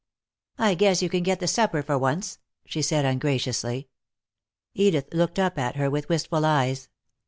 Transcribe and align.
"I 0.57 0.73
guess 0.73 1.03
you 1.03 1.09
can 1.09 1.21
get 1.21 1.39
the 1.39 1.47
supper 1.47 1.83
for 1.83 1.95
once," 1.95 2.39
she 2.65 2.81
said 2.81 3.05
ungraciously. 3.05 3.87
Edith 4.73 5.13
looked 5.13 5.37
up 5.37 5.59
at 5.59 5.75
her 5.75 5.91
with 5.91 6.09
wistful 6.09 6.43
eyes. 6.43 6.89